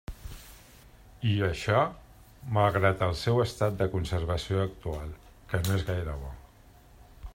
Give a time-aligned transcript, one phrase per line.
[1.31, 1.81] I, això,
[2.57, 5.13] malgrat el seu estat de conservació actual,
[5.53, 6.33] que no és gaire bo.